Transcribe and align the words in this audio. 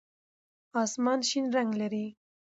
آسمان 0.83 1.19
شین 1.27 1.45
رنګ 1.55 1.71
لري. 1.81 2.05